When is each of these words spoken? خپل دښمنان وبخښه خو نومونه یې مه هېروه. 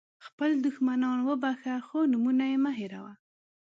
خپل 0.25 0.49
دښمنان 0.65 1.17
وبخښه 1.27 1.75
خو 1.87 1.99
نومونه 2.11 2.43
یې 2.51 2.57
مه 2.63 2.71
هېروه. 2.79 3.13